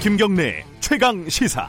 [0.00, 1.68] 김경래 최강 시사.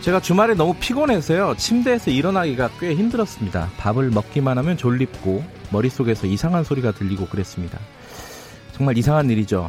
[0.00, 1.56] 제가 주말에 너무 피곤해서요.
[1.58, 3.68] 침대에서 일어나기가 꽤 힘들었습니다.
[3.76, 7.78] 밥을 먹기만 하면 졸립고 머릿속에서 이상한 소리가 들리고 그랬습니다.
[8.72, 9.68] 정말 이상한 일이죠.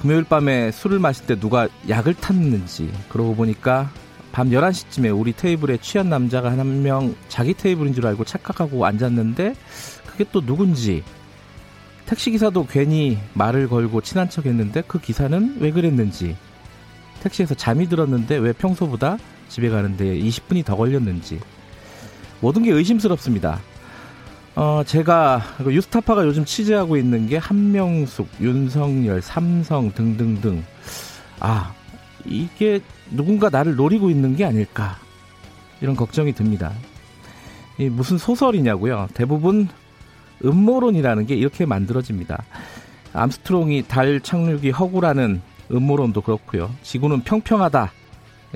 [0.00, 3.90] 금요일 밤에 술을 마실 때 누가 약을 탔는지 그러고 보니까
[4.32, 9.54] 밤 11시쯤에 우리 테이블에 취한 남자가 한 명 자기 테이블인 줄 알고 착각하고 앉았는데
[10.06, 11.02] 그게 또 누군지
[12.06, 16.36] 택시기사도 괜히 말을 걸고 친한 척 했는데 그 기사는 왜 그랬는지
[17.22, 21.40] 택시에서 잠이 들었는데 왜 평소보다 집에 가는데 20분이 더 걸렸는지
[22.40, 23.60] 모든 게 의심스럽습니다.
[24.56, 30.64] 어, 제가 그 유스타파가 요즘 취재하고 있는 게 한명숙, 윤석열, 삼성 등등등.
[31.38, 31.72] 아,
[32.26, 34.98] 이게 누군가 나를 노리고 있는 게 아닐까.
[35.80, 36.72] 이런 걱정이 듭니다.
[37.78, 39.08] 이 무슨 소설이냐고요.
[39.14, 39.68] 대부분
[40.44, 42.44] 음모론이라는 게 이렇게 만들어집니다.
[43.12, 45.40] 암스트롱이 달 착륙이 허구라는
[45.72, 46.70] 음모론도 그렇고요.
[46.82, 47.92] 지구는 평평하다.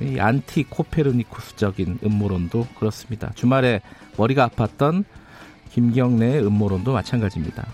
[0.02, 3.30] 이 안티 코페르니쿠스적인 음모론도 그렇습니다.
[3.34, 3.80] 주말에
[4.17, 5.05] 머리가 아팠던
[5.70, 7.67] 김경래의 음모론도 마찬가지입니다.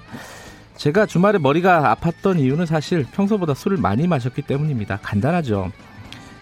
[0.80, 4.98] 제가 주말에 머리가 아팠던 이유는 사실 평소보다 술을 많이 마셨기 때문입니다.
[5.02, 5.70] 간단하죠.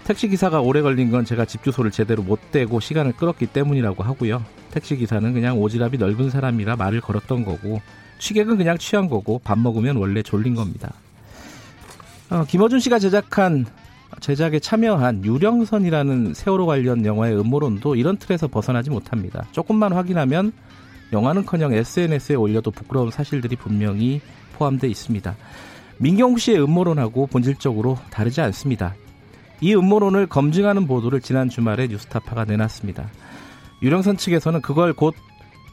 [0.05, 4.45] 택시기사가 오래 걸린 건 제가 집 주소를 제대로 못 대고 시간을 끌었기 때문이라고 하고요.
[4.71, 7.81] 택시기사는 그냥 오지랖이 넓은 사람이라 말을 걸었던 거고,
[8.21, 10.93] 취객은 그냥 취한 거고, 밥 먹으면 원래 졸린 겁니다.
[12.31, 13.67] 어, 김어준 씨가 제작한
[14.21, 19.47] 제작에 참여한 유령선이라는 세월호 관련 영화의 음모론도 이런 틀에서 벗어나지 못합니다.
[19.51, 20.53] 조금만 확인하면
[21.13, 24.21] 영화는커녕 SNS에 올려도 부끄러운 사실들이 분명히
[24.55, 25.37] 포함되어 있습니다.
[25.99, 28.95] 민경욱 씨의 음모론하고 본질적으로 다르지 않습니다.
[29.61, 33.09] 이 음모론을 검증하는 보도를 지난 주말에 뉴스타파가 내놨습니다.
[33.83, 35.15] 유령선 측에서는 그걸 곧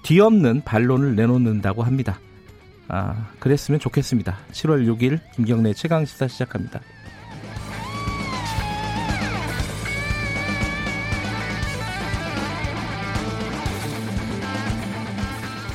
[0.03, 2.19] 뒤엎는 반론을 내놓는다고 합니다.
[2.87, 4.37] 아, 그랬으면 좋겠습니다.
[4.51, 6.81] 7월 6일 김경래 최강 시사 시작합니다.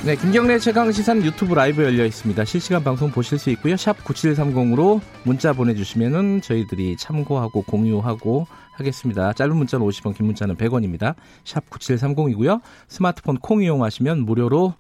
[0.03, 2.43] 네, 김경래 최강 시사는 유튜브 라이브 열려 있습니다.
[2.47, 3.77] 실시간 방송 보실 수 있고요.
[3.77, 9.35] 샵 9730으로 문자 보내주시면은 저희들이 참고하고 공유하고 하겠습니다.
[9.35, 11.17] 짧은 문자는 50원, 긴 문자는 100원입니다.
[11.45, 12.63] 샵 9730이고요.
[12.89, 14.73] 스마트폰 콩 이용하시면 무료로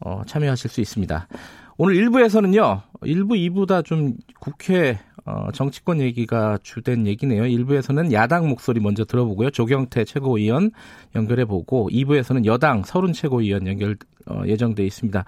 [0.00, 1.28] 어, 참여하실 수 있습니다.
[1.76, 2.82] 오늘 1부에서는요.
[3.02, 7.44] 1부, 2부 다 좀 국회 어, 정치권 얘기가 주된 얘기네요.
[7.44, 9.50] 1부에서는 야당 목소리 먼저 들어보고요.
[9.50, 10.70] 조경태 최고위원
[11.14, 13.96] 연결해보고 2부에서는 여당 서른 최고위원 연결
[14.26, 15.24] 어, 예정돼 있습니다.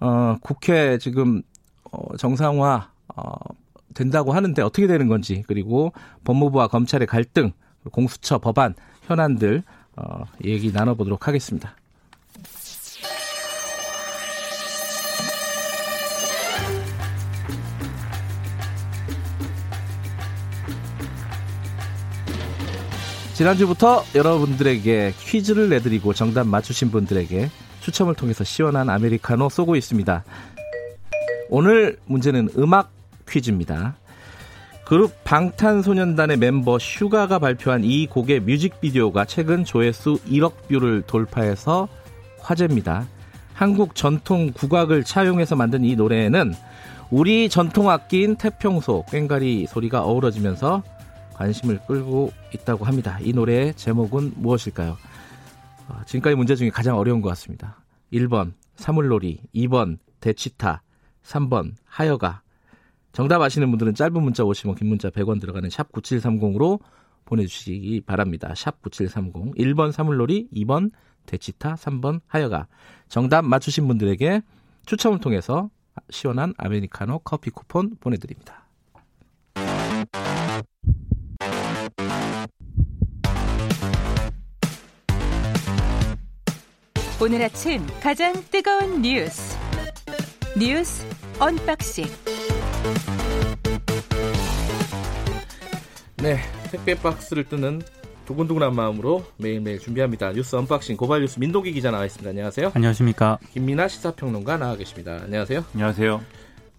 [0.00, 1.42] 어, 국회 지금
[1.90, 3.32] 어, 정상화 어,
[3.92, 5.92] 된다고 하는데 어떻게 되는 건지 그리고
[6.24, 7.52] 법무부와 검찰의 갈등,
[7.92, 9.62] 공수처 법안 현안들
[9.96, 11.76] 어, 얘기 나눠보도록 하겠습니다.
[23.34, 30.24] 지난주부터 여러분들에게 퀴즈를 내드리고 정답 맞추신 분들에게 추첨을 통해서 시원한 아메리카노 쏘고 있습니다.
[31.50, 32.92] 오늘 문제는 음악
[33.28, 33.96] 퀴즈입니다.
[34.84, 41.88] 그룹 방탄소년단의 멤버 슈가가 발표한 이 곡의 뮤직비디오가 최근 조회수 1억 뷰를 돌파해서
[42.40, 43.06] 화제입니다.
[43.54, 46.54] 한국 전통 국악을 차용해서 만든 이 노래에는
[47.10, 50.82] 우리 전통 악기인 태평소, 꽹가리 소리가 어우러지면서
[51.34, 53.18] 관심을 끌고 있다고 합니다.
[53.20, 54.96] 이 노래의 제목은 무엇일까요?
[55.88, 57.82] 어, 지금까지 문제 중에 가장 어려운 것 같습니다.
[58.12, 60.82] 1번 사물놀이, 2번 대치타,
[61.24, 62.42] 3번 하여가.
[63.12, 66.80] 정답 아시는 분들은 짧은 문자 50원, 긴 문자 100원 들어가는 샵 9730으로
[67.26, 68.54] 보내주시기 바랍니다.
[68.56, 69.54] 샵 9730.
[69.56, 70.90] 1번 사물놀이, 2번
[71.26, 72.66] 대치타, 3번 하여가.
[73.08, 74.42] 정답 맞추신 분들에게
[74.86, 75.70] 추첨을 통해서
[76.10, 78.64] 시원한 아메리카노 커피 쿠폰 보내드립니다.
[87.22, 89.56] 오늘 아침 가장 뜨거운 뉴스
[90.58, 91.06] 뉴스
[91.38, 92.04] 언박싱
[96.16, 96.38] 네
[96.70, 97.80] 택배 박스를 뜯는
[98.26, 103.88] 두근두근한 마음으로 매일매일 준비합니다 뉴스 언박싱 고발 뉴스 민동기 기자 나와 있습니다 안녕하세요 안녕하십니까 김민하
[103.88, 106.20] 시사평론가 나와 계십니다 안녕하세요 안녕하세요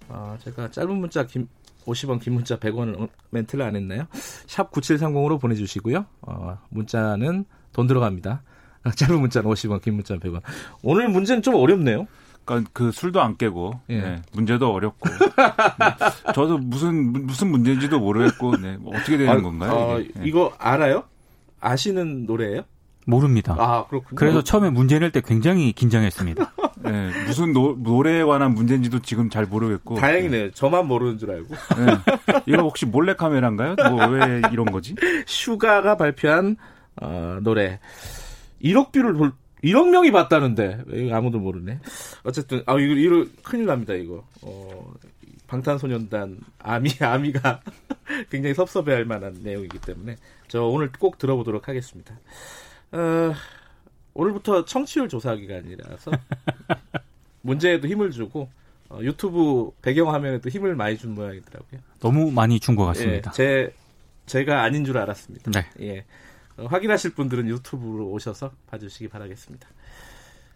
[0.10, 1.48] 아 제가 짧은 문자 김
[1.86, 4.08] 50원 긴 문자 100원 멘트를 안 했나요
[4.48, 8.42] 샵 9730으로 보내주시고요 어, 문자는 돈 들어갑니다
[8.96, 10.42] 짧은 문자는 50원, 긴 문자는 100원.
[10.84, 12.08] 오늘 문제는 좀 어렵네요.
[12.46, 14.02] 그러니까 그 술도 안 깨고 예.
[14.02, 19.72] 네, 문제도 어렵고 네, 저도 무슨 무슨 문제인지도 모르겠고 네, 뭐 어떻게 되는 아, 건가요?
[19.74, 20.08] 어, 네.
[20.24, 21.06] 이거 알아요?
[21.66, 22.62] 아시는 노래예요?
[23.08, 23.56] 모릅니다.
[23.60, 24.16] 아, 그렇군요.
[24.16, 26.54] 그래서 처음에 문제 낼 때 굉장히 긴장했습니다.
[26.86, 29.96] 네, 무슨 노, 노래에 관한 문제인지도 지금 잘 모르겠고.
[29.96, 30.52] 다행이네요.
[30.52, 31.54] 저만 모르는 줄 알고.
[31.78, 32.42] 네.
[32.48, 33.76] 이거 혹시 몰래카메라인가요?
[33.92, 34.96] 뭐 왜 이런 거지?
[35.28, 36.58] 슈가가 발표한
[37.02, 37.80] 어, 노래
[38.64, 39.34] 1억 뷰를 볼
[39.64, 41.80] 1억 명이 봤다는데 이거 아무도 모르네.
[42.24, 44.24] 어쨌든 아 이거 이거 큰일 납니다 이거.
[44.42, 44.94] 어,
[45.48, 47.60] 방탄소년단 아미 아미가
[48.30, 50.18] 굉장히 섭섭해할 만한 내용이기 때문에
[50.48, 52.18] 저 오늘 꼭 들어보도록 하겠습니다.
[52.92, 53.34] 어,
[54.14, 56.12] 오늘부터 청취율 조사 기간이라서
[57.42, 58.50] 문제에도 힘을 주고
[58.90, 61.82] 어, 유튜브 배경 화면에도 힘을 많이 준 모양이더라고요.
[62.00, 63.32] 너무 많이 준 것 같습니다.
[63.32, 63.74] 예, 제
[64.28, 65.52] 제가 아닌 줄 알았습니다.
[65.52, 65.66] 네.
[65.82, 66.06] 예.
[66.58, 69.68] 어, 확인하실 분들은 유튜브로 오셔서 봐주시기 바라겠습니다.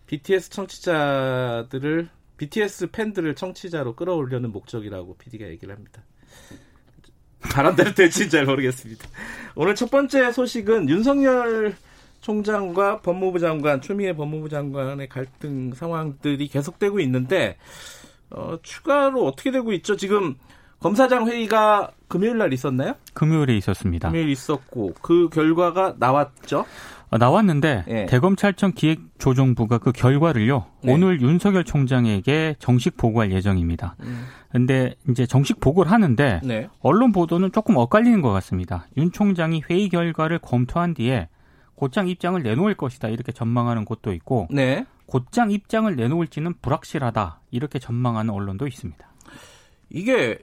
[0.07, 6.03] BTS 청취자들을 BTS 팬들을 청취자로 끌어올려는 목적이라고 PD가 얘기를 합니다.
[7.51, 9.07] 바람대로 될지는 잘 모르겠습니다.
[9.55, 11.75] 오늘 첫 번째 소식은 윤석열
[12.21, 17.57] 총장과 법무부 장관, 추미애 법무부 장관의 갈등 상황들이 계속되고 있는데,
[18.29, 19.95] 어, 추가로 어떻게 되고 있죠?
[19.95, 20.35] 지금
[20.79, 22.93] 검사장 회의가 금요일 날 있었나요?
[23.13, 24.09] 금요일에 있었습니다.
[24.09, 26.65] 금요일 있었고, 그 결과가 나왔죠?
[27.11, 28.05] 어, 나왔는데 예.
[28.05, 30.93] 대검찰청 기획조정부가 그 결과를요 네.
[30.93, 33.95] 오늘 윤석열 총장에게 정식 보고할 예정입니다.
[34.51, 36.69] 근데 이제 정식 보고를 하는데 네.
[36.81, 38.85] 언론 보도는 조금 엇갈리는 것 같습니다.
[38.97, 41.29] 윤 총장이 회의 결과를 검토한 뒤에
[41.73, 44.85] 곧장 입장을 내놓을 것이다 이렇게 전망하는 곳도 있고 네.
[45.07, 49.09] 곧장 입장을 내놓을지는 불확실하다 이렇게 전망하는 언론도 있습니다.
[49.89, 50.37] 이게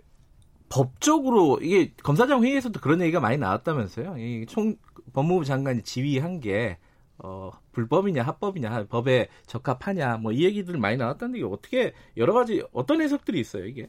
[0.76, 4.17] 법적으로 이게 검사장 회의에서도 그런 얘기가 많이 나왔다면서요.
[4.19, 4.76] 이 총
[5.14, 6.76] 법무부 장관이 지휘한 게
[7.19, 13.00] 어, 불법이냐 합법이냐 법에 적합하냐 뭐 이 얘기들 많이 나왔다는데 이게 어떻게 여러 가지 어떤
[13.00, 13.88] 해석들이 있어요 이게.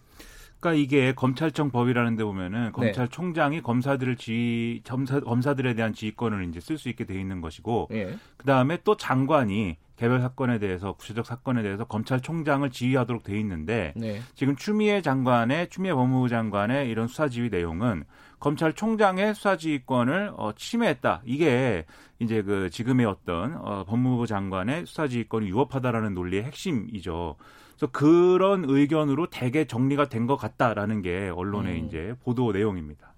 [0.60, 6.78] 그러니까 이게 검찰청 법이라는 데 보면은 검찰총장이 검사들을 지휘 검사, 검사들에 대한 지휘권을 이제 쓸
[6.78, 8.16] 수 있게 돼 있는 것이고 예.
[8.38, 14.22] 그다음에 또 장관이 개별 사건에 대해서 구체적 사건에 대해서 검찰총장을 지휘하도록 돼 있는데 네.
[14.36, 18.04] 지금 추미애 장관의 추미애 법무부 장관의 이런 수사 지휘 내용은
[18.40, 21.24] 검찰총장의 수사 지휘권을 어, 침해했다.
[21.26, 21.86] 이게
[22.20, 27.36] 이제 그 지금의 어떤 어, 법무부 장관의 수사 지휘권이 유업하다라는 논리의 핵심이죠.
[27.78, 31.86] 그래서 그런 의견으로 대개 정리가 된 것 같다라는 게 언론의 음.
[31.86, 33.14] 이제 보도 내용입니다.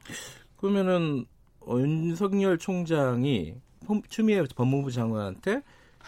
[0.57, 1.25] 그러면은
[1.61, 3.55] 어, 윤석열 총장이
[3.87, 5.61] 폼- 추미애 법무부 장관한테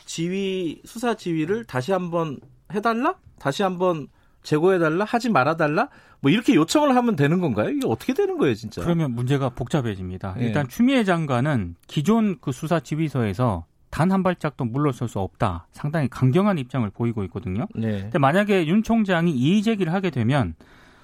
[0.05, 2.39] 지휘 수사 지휘를 다시 한번
[2.71, 3.15] 해달라?
[3.39, 4.07] 다시 한번
[4.43, 5.05] 제고해달라?
[5.05, 5.89] 하지 말아달라?
[6.19, 7.69] 뭐 이렇게 요청을 하면 되는 건가요?
[7.69, 8.81] 이게 어떻게 되는 거예요, 진짜?
[8.83, 10.35] 그러면 문제가 복잡해집니다.
[10.39, 10.45] 예.
[10.45, 15.67] 일단 추미애 장관은 기존 그 수사 지휘소에서 단 한 발짝도 물러설 수 없다.
[15.71, 17.67] 상당히 강경한 입장을 보이고 있거든요.
[17.75, 18.01] 네.
[18.01, 20.55] 근데 만약에 윤 총장이 이의 제기를 하게 되면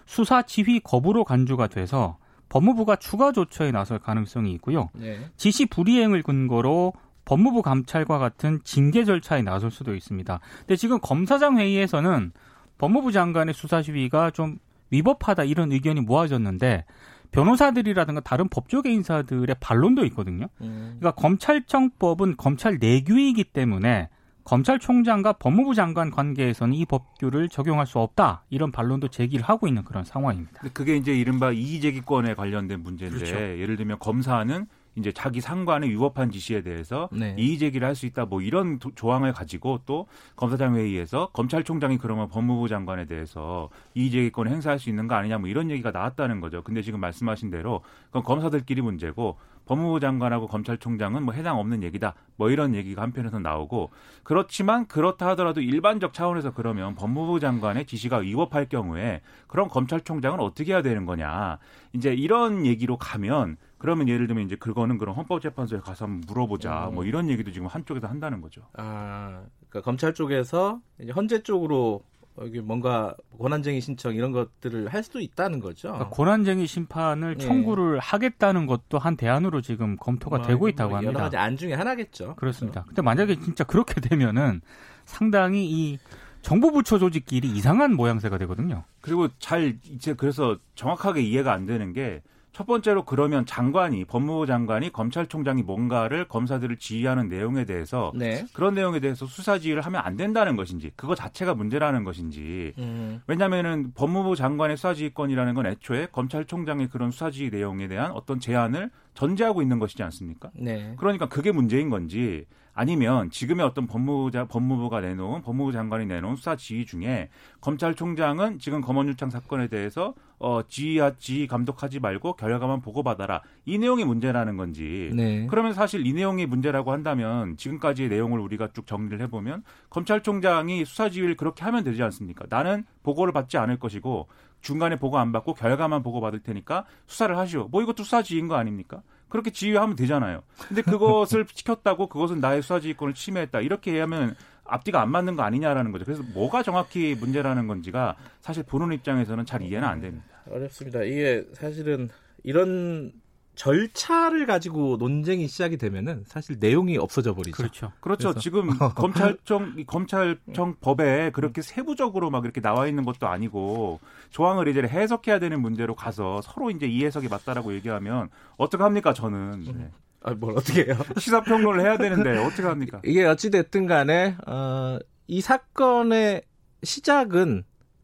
[0.05, 2.17] 수사 지휘 거부로 간주가 돼서
[2.49, 4.89] 법무부가 추가 조처에 나설 가능성이 있고요.
[4.93, 5.19] 네.
[5.35, 6.93] 지시 불이행을 근거로
[7.25, 10.39] 법무부 감찰과 같은 징계 절차에 나설 수도 있습니다.
[10.59, 12.31] 근데 지금 검사장 회의에서는
[12.77, 14.59] 법무부 장관의 수사 지휘가 좀
[14.91, 16.85] 위법하다 이런 의견이 모아졌는데
[17.31, 20.47] 변호사들이라든가 다른 법조계 인사들의 반론도 있거든요.
[20.61, 20.97] 음.
[20.99, 24.09] 그러니까 검찰청법은 검찰 내규이기 때문에
[24.47, 30.05] 검찰총장과 법무부 장관 관계에서는 이 법규를 적용할 수 없다 이런 반론도 제기를 하고 있는 그런
[30.05, 30.61] 상황입니다.
[30.71, 33.35] 그게 이제 이른바 이의제기권에 관련된 문제인데 그렇죠.
[33.35, 34.65] 예를 들면 검사는
[34.97, 37.35] 이제 자기 상관의 위법한 지시에 대해서 네.
[37.37, 42.27] 이의 제기를 할 수 있다 뭐 이런 도- 조항을 가지고 또 검사장 회의에서 검찰총장이 그러면
[42.29, 46.61] 법무부 장관에 대해서 이의 제기권을 행사할 수 있는 거 아니냐 뭐 이런 얘기가 나왔다는 거죠.
[46.63, 52.13] 근데 지금 말씀하신 대로 그건 검사들끼리 문제고 법무부 장관하고 검찰총장은 뭐 해당 없는 얘기다.
[52.37, 53.89] 뭐 이런 얘기가 한편에서 나오고
[54.23, 60.81] 그렇지만 그렇다 하더라도 일반적 차원에서 그러면 법무부 장관의 지시가 위법할 경우에 그럼 검찰총장은 어떻게 해야
[60.81, 61.57] 되는 거냐.
[61.93, 66.89] 이제 이런 얘기로 가면 그러면 예를 들면 이제 그거는 그럼 헌법재판소에 가서 한번 물어보자.
[66.89, 66.95] 음.
[66.95, 68.61] 뭐 이런 얘기도 지금 한쪽에서 한다는 거죠.
[68.73, 72.03] 아, 그러니까 검찰 쪽에서 이제 헌재 쪽으로
[72.39, 75.89] 여기 뭔가 권한쟁의 신청 이런 것들을 할 수도 있다는 거죠.
[75.89, 77.43] 그러니까 고난쟁의 심판을 예.
[77.43, 81.23] 청구를 하겠다는 것도 한 대안으로 지금 검토가 뭐, 되고 있다고 뭐 여러 합니다.
[81.23, 82.35] 가지 안 중에 하나겠죠.
[82.35, 82.83] 그렇습니다.
[82.87, 84.61] 근데 만약에 진짜 그렇게 되면은
[85.05, 85.97] 상당히 이
[86.43, 88.83] 정부 부처 조직끼리 이상한 모양새가 되거든요.
[89.01, 92.21] 그리고 잘 이제 그래서 정확하게 이해가 안 되는 게
[92.57, 98.47] 첫 번째로 그러면 장관이 법무부 장관이 검찰총장이 뭔가를 검사들을 지휘하는 내용에 대해서 네.
[98.51, 103.91] 그런 내용에 대해서 수사 지휘를 하면 안 된다는 것인지 그거 자체가 문제라는 것인지 음, 왜냐하면은
[103.93, 109.63] 법무부 장관의 수사 지휘권이라는 건 애초에 검찰총장의 그런 수사 지휘 내용에 대한 어떤 제안을 전제하고
[109.63, 110.51] 있는 것이지 않습니까?
[110.53, 110.93] 네.
[110.97, 116.85] 그러니까 그게 문제인 건지 아니면 지금의 어떤 법무부자, 법무부가 내놓은 법무부 장관이 내놓은 수사 지휘
[116.85, 123.41] 중에 검찰총장은 지금 검언유착 사건에 대해서 어, 지휘하, 지휘 감독하지 말고 결과만 보고받아라.
[123.65, 125.09] 이 내용이 문제라는 건지.
[125.15, 125.47] 네.
[125.49, 131.35] 그러면 사실 이 내용이 문제라고 한다면 지금까지의 내용을 우리가 쭉 정리를 해보면 검찰총장이 수사 지휘를
[131.35, 132.45] 그렇게 하면 되지 않습니까?
[132.47, 134.27] 나는 보고를 받지 않을 것이고
[134.67, 137.69] 중간에 보고 안 받고 결과만 보고 받을 테니까 수사를 하시오.
[137.69, 139.01] 뭐 이것도 수사 지휘인 거 아닙니까?
[139.29, 140.43] 그렇게 지휘하면 되잖아요.
[140.67, 143.61] 근데 그것을 지켰다고 그것은 나의 수사 지휘권을 침해했다.
[143.61, 146.03] 이렇게 하면 앞뒤가 안 맞는 거 아니냐라는 거죠.
[146.03, 150.25] 그래서 뭐가 정확히 문제라는 건지가 사실 보는 입장에서는 잘 이해는 안 됩니다.
[150.51, 151.03] 어렵습니다.
[151.03, 152.09] 이게 사실은
[152.43, 153.13] 이런
[153.57, 157.57] 절차를 가지고 논쟁이 시작이 되면은 사실 내용이 없어져 버리죠.
[157.57, 157.91] 그렇죠.
[157.99, 158.29] 그렇죠.
[158.29, 163.99] 그래서- 지금 검찰청 이 검찰청 법에 그렇게 세부적으로 막 이렇게 나와 있는 것도 아니고
[164.29, 169.13] 조항을 이제 해석해야 되는 문제로 가서 서로 이제 이 해석이 맞다라고 얘기하면 어떻게 합니까?
[169.13, 169.91] 저는 네.
[170.21, 170.95] 아, 뭘 어떻게 해요?
[171.19, 173.01] 시사 평론을 해야 되는데 어떻게 합니까?
[173.03, 176.43] 이게 어찌 됐든 간에 어, 이 사건의
[176.83, 177.63] 시작은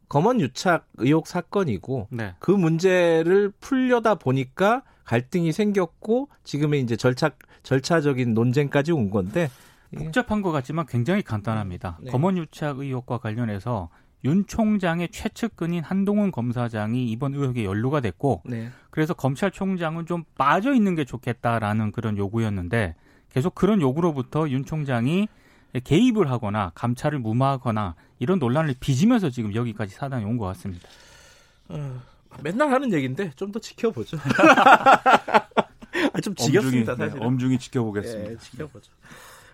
[0.10, 2.36] 검언 유착 의혹 사건이고 네.
[2.40, 7.32] 그 문제를 풀려다 보니까 갈등이 생겼고 지금의 이제 절차
[7.64, 9.50] 절차적인 논쟁까지 온 건데
[9.96, 12.00] 복잡한 것 같지만 굉장히 간단합니다.
[12.02, 12.12] 네.
[12.12, 13.90] 검언유착 의혹과 관련해서
[14.26, 18.70] 윤 총장의 최측근인 한동훈 검사장이 이번 의혹에 연루가 됐고 네.
[18.90, 22.96] 그래서 검찰총장은 좀 빠져 있는 게 좋겠다라는 그런 요구였는데
[23.30, 25.28] 계속 그런 요구로부터 윤 총장이
[25.84, 30.88] 개입을 하거나 감찰을 무마하거나 이런 논란을 빚으면서 지금 여기까지 사단이 온 것 같습니다.
[31.70, 32.00] 어,
[32.44, 34.18] 맨날 하는 얘기인데 좀 더 지켜보죠.
[36.14, 37.24] 아, 좀 지겹습니다 네, 사실.
[37.24, 38.32] 엄중히 지켜보겠습니다.
[38.32, 38.92] 예, 지켜보죠.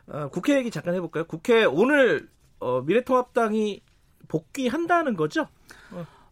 [0.07, 1.25] 어, 국회 얘기 잠깐 해볼까요?
[1.25, 2.27] 국회 오늘
[2.59, 3.81] 어, 미래통합당이
[4.27, 5.47] 복귀한다는 거죠?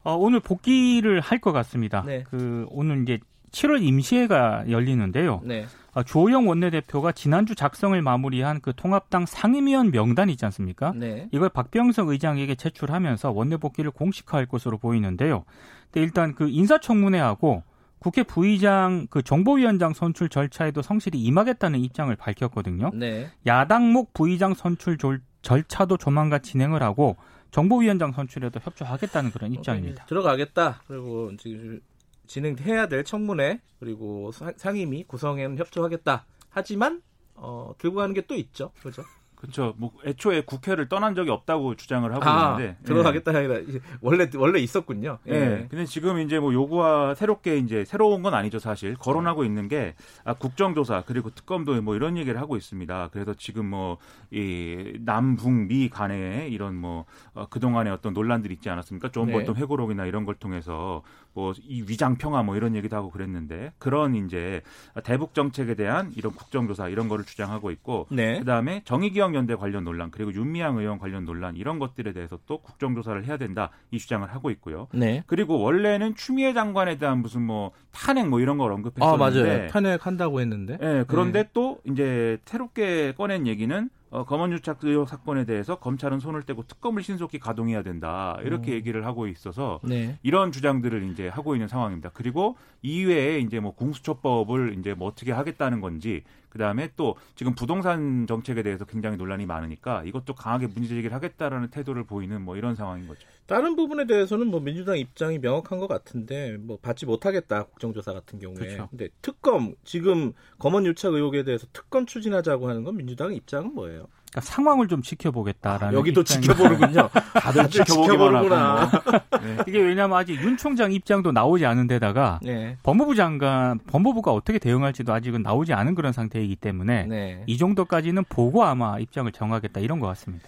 [0.04, 2.04] 어, 오늘 복귀를 할 것 같습니다.
[2.06, 2.24] 네.
[2.30, 3.20] 그 오늘 이제
[3.52, 5.42] 7월 임시회가 열리는데요.
[5.44, 5.66] 네.
[5.94, 10.94] 아, 조영 원내대표가 지난주 작성을 마무리한 그 통합당 상임위원 명단 있지 않습니까?
[10.96, 11.28] 네.
[11.32, 15.44] 이걸 박병석 의장에게 제출하면서 원내 복귀를 공식화할 것으로 보이는데요.
[15.86, 17.64] 근데 일단 그 인사청문회하고
[18.00, 22.92] 국회 부의장 그 정보위원장 선출 절차에도 성실히 임하겠다는 입장을 밝혔거든요.
[22.94, 23.32] 네.
[23.48, 27.16] 야당목 부의장 선출 졸- 절차도 조만간 진행을 하고
[27.50, 30.06] 정보위원장 선출에도 협조하겠다는 그런 입장입니다.
[30.06, 30.84] 들어가겠다.
[30.88, 31.80] 그리고 지금
[32.28, 36.26] 진행해야 될 청문회 그리고 사- 상임위 구성에는 협조하겠다.
[36.50, 37.02] 하지만
[37.36, 38.72] 어, 들고 가는 게 또 있죠.
[38.82, 39.04] 그죠?
[39.36, 39.76] 그렇죠.
[39.78, 44.58] 뭐 애초에 국회를 떠난 적이 없다고 주장을 하고 아, 있는데 들어가겠다 아니라 이제 원래 원래
[44.60, 45.20] 있었군요.
[45.28, 45.32] 예.
[45.32, 45.68] 예.
[45.70, 49.94] 근데 지금 이제 뭐 요구와 새롭게 이제 새로운 건 아니죠 사실 거론하고 있는 게
[50.24, 53.10] 아, 국정조사 그리고 특검도 뭐 이런 얘기를 하고 있습니다.
[53.14, 54.00] 그래서 지금 뭐
[54.32, 59.10] 이 남북미 간에 이런 뭐 어, 그 동안에 어떤 논란들이 있지 않았습니까?
[59.12, 59.34] 존 네.
[59.34, 61.02] 볼턴 회고록이나 이런 걸 통해서
[61.38, 64.62] 뭐 이 위장 평화 뭐 이런 얘기도 하고 그랬는데 그런 이제
[65.04, 68.40] 대북 정책에 대한 이런 국정조사 이런 거를 주장하고 있고 네.
[68.40, 73.26] 그다음에 정의기억 연대 관련 논란 그리고 윤미향 의원 관련 논란 이런 것들에 대해서 또 국정조사를
[73.26, 74.88] 해야 된다 이 주장을 하고 있고요.
[74.94, 75.24] 네.
[75.28, 79.18] 그리고 원래는 추미애 장관에 대한 무슨 뭐 탄핵 뭐 이런 걸 아, 언급했었는데
[79.48, 79.68] 맞아요.
[79.68, 80.78] 탄핵한다고 했는데.
[80.82, 86.64] 예, 그런데 또 이제 새롭게 꺼낸 얘기는 어, 검언유착 의혹 사건에 대해서 검찰은 손을 떼고
[86.64, 88.76] 특검을 신속히 가동해야 된다 이렇게 음.
[88.76, 90.18] 얘기를 하고 있어서 네.
[90.24, 92.12] 이런 주장들을 이제 하고 있는 상황입니다.
[92.14, 98.64] 그리고 이외에 이제 뭐 공수처법을 이제 뭐 어떻게 하겠다는 건지 그다음에 또 지금 부동산 정책에
[98.64, 103.28] 대해서 굉장히 논란이 많으니까 이것도 강하게 문제 제기를 하겠다라는 태도를 보이는 뭐 이런 상황인 거죠.
[103.46, 108.58] 다른 부분에 대해서는 뭐 민주당 입장이 명확한 것 같은데 뭐 받지 못하겠다 국정조사 같은 경우에.
[108.58, 108.88] 그렇죠.
[108.90, 114.08] 근데 특검 지금 검언 유착 의혹에 대해서 특검 추진하자고 하는 건 민주당 입장은 뭐예요?
[114.32, 116.24] 그러니까 상황을 좀 지켜보겠다라는 아, 여기도.
[116.24, 117.10] 지켜보는군요.
[117.34, 118.50] 다들 지켜보기만 하고.
[118.50, 119.40] 뭐.
[119.42, 119.58] 네.
[119.68, 122.78] 이게 왜냐하면 아직 윤 총장 입장도 나오지 않은 데다가 네.
[122.84, 127.44] 법무부 장관, 법무부가 어떻게 대응할지도 아직은 나오지 않은 그런 상태이기 때문에 네.
[127.48, 130.48] 이 정도까지는 보고 아마 입장을 정하겠다 이런 것 같습니다.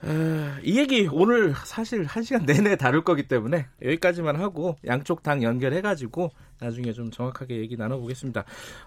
[0.00, 5.42] 아, 이 얘기 오늘 사실 한 시간 내내 다룰 거기 때문에 여기까지만 하고 양쪽 당
[5.42, 8.44] 연결해가지고 나중에 좀 정확하게 얘기 나눠보겠습니다.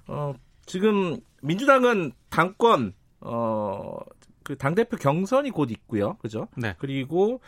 [0.08, 0.34] 어,
[0.66, 3.98] 지금 민주당은 당권 어,
[4.44, 6.18] 그 당대표 경선이 곧 있고요.
[6.22, 6.48] 그죠?
[6.58, 6.76] 네.
[6.80, 7.42] 그리고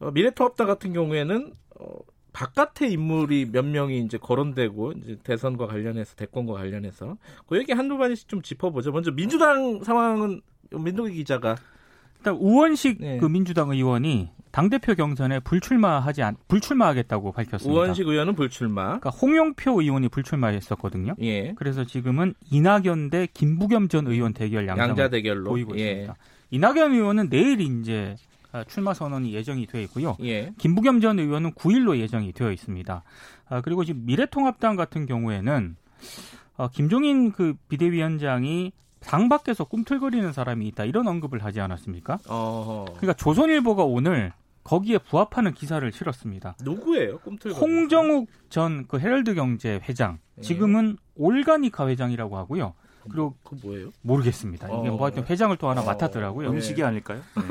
[0.00, 1.98] 어, 미래통합당 같은 경우에는 어,
[2.32, 8.28] 바깥의 인물이 몇 명이 이제 거론되고 이제 대선과 관련해서 대권과 관련해서 그 얘기 한두 마디씩
[8.28, 8.92] 좀 짚어보죠.
[8.92, 11.56] 먼저 민주당 상황은 민동기 기자가
[12.18, 13.18] 일단 우원식 네.
[13.18, 17.78] 그 민주당 의원이 당 대표 경선에 불출마하지 않 불출마하겠다고 밝혔습니다.
[17.78, 18.84] 우원식 의원은 불출마.
[18.84, 21.14] 그러니까 홍영표 의원이 불출마했었거든요.
[21.20, 21.52] 예.
[21.56, 25.90] 그래서 지금은 이낙연 대 김부겸 전 의원 대결 양자 대결로 보이고 예.
[25.90, 26.16] 있습니다.
[26.52, 28.16] 이낙연 의원은 내일 이제
[28.50, 30.16] 아, 출마 선언이 예정이 되어 있고요.
[30.22, 30.54] 예.
[30.56, 33.02] 김부겸 전 의원은 9일로 예정이 되어 있습니다.
[33.50, 35.76] 아, 그리고 지금 미래통합당 같은 경우에는
[36.56, 42.20] 어, 김종인 그 비대위원장이 당 밖에서 꿈틀거리는 사람이 있다 이런 언급을 하지 않았습니까?
[42.30, 42.86] 어.
[42.96, 44.32] 그러니까 조선일보가 오늘
[44.66, 46.56] 거기에 부합하는 기사를 실었습니다.
[46.62, 47.18] 누구예요?
[47.18, 47.52] 꿈틀.
[47.52, 50.42] 홍정욱 전 그 헤럴드 경제 회장 예.
[50.42, 52.74] 지금은 올가니카 회장이라고 하고요.
[53.08, 53.90] 그리고 그 뭐예요?
[54.02, 54.66] 모르겠습니다.
[54.66, 54.92] 이게 어.
[54.96, 55.84] 뭐 하여튼 회장을 또 하나 어.
[55.84, 56.50] 맡았더라고요.
[56.50, 57.20] 음식이 아닐까요?
[57.36, 57.42] 네.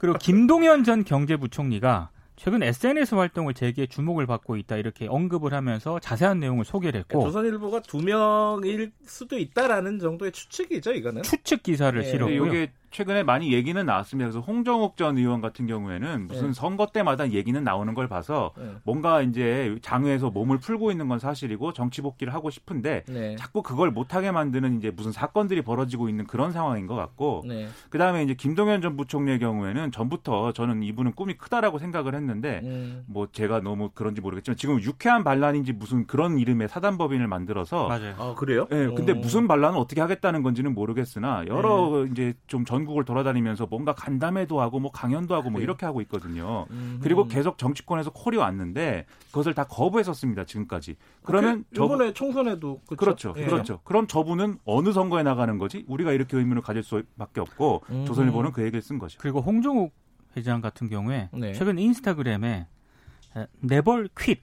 [0.00, 6.38] 그리고 김동연 전 경제부총리가 최근 SNS 활동을 재개에 주목을 받고 있다 이렇게 언급을 하면서 자세한
[6.40, 11.22] 내용을 소개를 했고 그러니까 조선일보가 두 명일 수도 있다라는 정도의 추측이죠, 이거는.
[11.22, 12.02] 추측 기사를 예.
[12.02, 12.46] 근데 실었고요.
[12.54, 14.30] 이게 최근에 많이 얘기는 나왔습니다.
[14.30, 16.52] 그래서 홍정욱 전 의원 같은 경우에는 무슨 네.
[16.52, 18.74] 선거 때마다 얘기는 나오는 걸 봐서 네.
[18.84, 23.36] 뭔가 이제 장외에서 몸을 풀고 있는 건 사실이고 정치 복귀를 하고 싶은데 네.
[23.36, 27.68] 자꾸 그걸 못하게 만드는 이제 무슨 사건들이 벌어지고 있는 그런 상황인 것 같고 네.
[27.88, 33.04] 그 다음에 이제 김동연 전 부총리의 경우에는 전부터 저는 이분은 꿈이 크다라고 생각을 했는데 음.
[33.06, 38.14] 뭐 제가 너무 그런지 모르겠지만 지금 유쾌한 반란인지 무슨 그런 이름의 사단법인을 만들어서 맞아요.
[38.18, 38.66] 아, 그래요?
[38.70, 39.14] 예, 근데 어.
[39.14, 44.80] 무슨 반란을 어떻게 하겠다는 건지는 모르겠으나 여러 이제 좀 전 국을 돌아다니면서 뭔가 간담회도 하고
[44.80, 45.64] 뭐 강연도 하고 뭐 그래요?
[45.64, 46.66] 이렇게 하고 있거든요.
[46.70, 47.00] 음.
[47.02, 50.96] 그리고 계속 정치권에서 콜이 왔는데 그것을 다 거부했었습니다 지금까지.
[51.22, 52.96] 그러면 그, 저분 이번에 총선에도 그쵸?
[52.96, 53.44] 그렇죠, 예.
[53.44, 53.80] 그렇죠.
[53.84, 55.84] 그럼 저분은 어느 선거에 나가는 거지?
[55.88, 58.04] 우리가 이렇게 의문을 가질 수밖에 없고 음.
[58.06, 59.18] 조선일보는 그 얘기를 쓴 거죠.
[59.20, 59.94] 그리고 홍종욱
[60.36, 61.52] 회장 같은 경우에 네.
[61.52, 62.66] 최근 인스타그램에
[63.36, 64.42] 에, never quit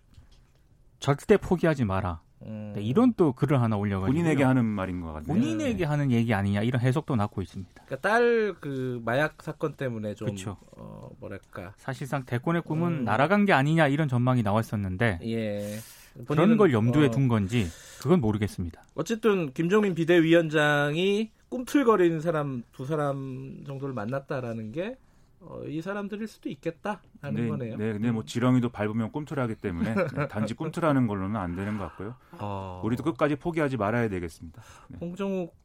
[0.99, 2.73] 절대 포기하지 마라 음.
[2.75, 5.27] 네, 이런 또 글을 하나 올려가지고 본인에게 하는 말인 것 같네요.
[5.27, 7.71] 본인에게 하는 얘기 아니냐 이런 해석도 낳고 있습니다.
[7.85, 10.57] 그러니까 딸 그 마약 사건 때문에 좀 그쵸.
[10.77, 13.03] 어, 뭐랄까 사실상 대권의 꿈은 음.
[13.03, 15.77] 날아간 게 아니냐 이런 전망이 나왔었는데 예
[16.25, 17.67] 그런 본인은, 걸 염두에 어, 둔 건지
[18.01, 18.83] 그건 모르겠습니다.
[18.95, 24.97] 어쨌든 김종민 비대위원장이 꿈틀거리는 사람 두 사람 정도를 만났다라는 게
[25.45, 27.77] 어, 이 사람들일 수도 있겠다 하는 네, 거네요.
[27.77, 32.15] 네, 근데 뭐 지렁이도 밟으면 꿈틀하기 때문에 네, 단지 꿈틀하는 걸로는 안 되는 것 같고요.
[32.39, 34.62] 어, 우리도 끝까지 포기하지 말아야 되겠습니다.
[35.01, 35.55] 홍정욱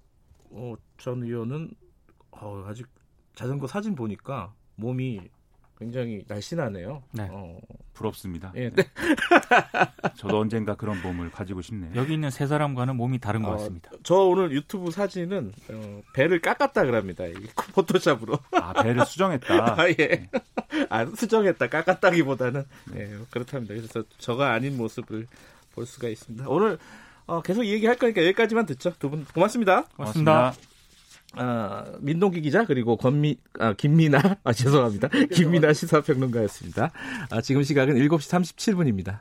[0.51, 1.71] 어, 전 의원은
[2.33, 2.87] 어, 아직
[3.35, 5.29] 자전거 사진 보니까 몸이
[5.77, 7.03] 굉장히 날씬하네요.
[7.13, 7.29] 네.
[7.31, 7.59] 어,
[7.99, 8.53] 부럽습니다.
[8.57, 8.85] 예, 네.
[10.17, 11.91] 저도 언젠가 그런 몸을 가지고 싶네요.
[11.97, 13.91] 여기 있는 세 사람과는 몸이 다른 것 어, 같습니다.
[14.05, 17.27] 저 오늘 유튜브 사진은 어, 배를 깎았다 그럽니다.
[17.27, 17.35] 이
[17.75, 18.39] 포토샵으로.
[18.53, 19.47] 아 배를 수정했다.
[19.83, 20.29] 아, 예.
[20.89, 21.69] 아, 수정했다.
[21.69, 23.75] 깎았다기보다는 예, 그렇답니다.
[23.75, 25.27] 그래서 저가 아닌 모습을
[25.75, 26.49] 볼 수가 있습니다.
[26.49, 26.79] 오늘
[27.27, 28.95] 어, 계속 얘기할 거니까 여기까지만 듣죠.
[28.99, 29.85] 두 분 고맙습니다.
[29.97, 30.55] 고맙습니다.
[31.35, 35.09] 아, 민동기 기자 그리고 권미 아, 김미나 아 죄송합니다.
[35.33, 36.91] 김미나 시사평론가였습니다.
[37.31, 39.21] 아, 지금 시각은 7시 37분입니다.